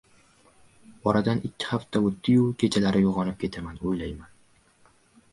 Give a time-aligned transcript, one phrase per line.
[1.09, 2.47] Oradan ikki hafta o‘tdi-yu...
[2.63, 4.33] Kechalari uyg‘onib ketaman, o‘ylayman.